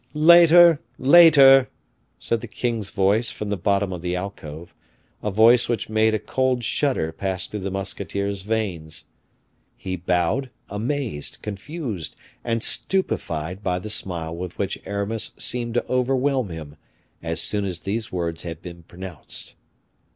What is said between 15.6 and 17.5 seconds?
to overwhelm him, as